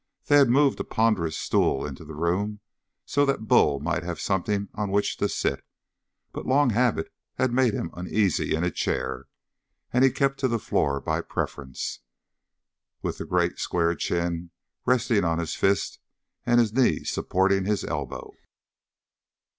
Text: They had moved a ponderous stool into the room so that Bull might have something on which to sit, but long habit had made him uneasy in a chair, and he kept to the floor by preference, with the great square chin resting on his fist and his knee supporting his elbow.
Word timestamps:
They 0.25 0.37
had 0.37 0.49
moved 0.49 0.79
a 0.79 0.83
ponderous 0.83 1.37
stool 1.37 1.85
into 1.85 2.03
the 2.03 2.15
room 2.15 2.59
so 3.05 3.23
that 3.23 3.47
Bull 3.47 3.79
might 3.79 4.01
have 4.01 4.19
something 4.19 4.67
on 4.73 4.89
which 4.89 5.17
to 5.17 5.29
sit, 5.29 5.63
but 6.31 6.47
long 6.47 6.71
habit 6.71 7.13
had 7.35 7.53
made 7.53 7.75
him 7.75 7.91
uneasy 7.93 8.55
in 8.55 8.63
a 8.63 8.71
chair, 8.71 9.27
and 9.93 10.03
he 10.03 10.09
kept 10.09 10.39
to 10.39 10.47
the 10.47 10.57
floor 10.57 10.99
by 11.01 11.21
preference, 11.21 11.99
with 13.03 13.19
the 13.19 13.25
great 13.25 13.59
square 13.59 13.93
chin 13.93 14.49
resting 14.87 15.23
on 15.23 15.37
his 15.37 15.53
fist 15.53 15.99
and 16.47 16.59
his 16.59 16.73
knee 16.73 17.03
supporting 17.03 17.65
his 17.65 17.83
elbow. 17.83 18.33